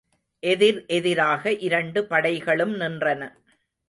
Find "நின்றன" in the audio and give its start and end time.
2.79-3.21